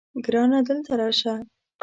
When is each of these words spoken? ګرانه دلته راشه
ګرانه 0.25 0.59
دلته 0.67 0.91
راشه 0.99 1.33